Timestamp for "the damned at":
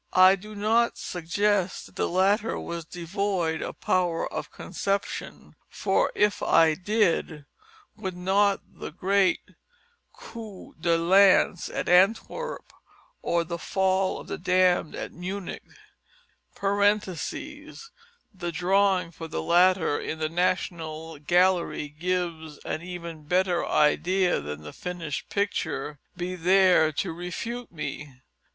14.27-15.11